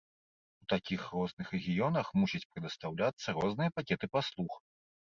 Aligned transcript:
У 0.63 0.69
такіх 0.73 1.03
розных 1.17 1.53
рэгіёнах 1.57 2.11
мусяць 2.23 2.45
прадастаўляцца 2.51 3.39
розныя 3.39 3.69
пакеты 3.79 4.15
паслуг. 4.17 4.63